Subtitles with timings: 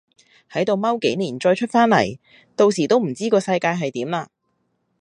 [0.51, 2.17] 係度踎幾年再出返嚟，
[2.55, 4.31] 到時都唔知個世界係點啦